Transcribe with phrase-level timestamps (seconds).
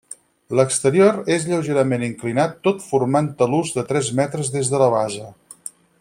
[0.59, 5.29] L'exterior és lleugerament inclinat tot formant talús de tres metres des de la base.